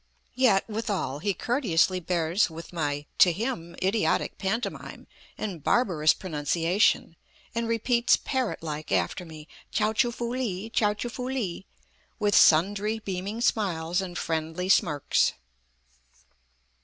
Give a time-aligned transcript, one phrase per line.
[0.33, 5.05] Yet, withal, he courteously bears with my, to him, idiotic pantomime
[5.37, 7.15] and barbarous pronunciation,
[7.53, 11.67] and repeats parrot like after me "Chao choo foo li; Chao choo foo li"
[12.17, 15.33] with sundry beaming smiles and friendly smirks.